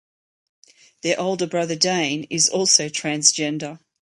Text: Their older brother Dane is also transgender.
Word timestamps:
Their 1.03 1.19
older 1.19 1.45
brother 1.45 1.75
Dane 1.75 2.23
is 2.31 2.49
also 2.49 2.89
transgender. 2.89 3.79